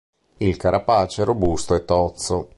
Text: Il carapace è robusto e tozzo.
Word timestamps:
Il 0.37 0.57
carapace 0.57 1.21
è 1.21 1.25
robusto 1.25 1.75
e 1.75 1.85
tozzo. 1.85 2.49